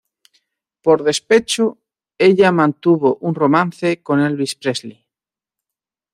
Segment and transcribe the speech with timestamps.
[0.85, 1.65] Por despecho,
[2.29, 4.99] ella mantuvo un romance con Elvis Presley.